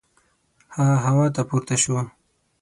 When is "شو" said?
1.81-1.95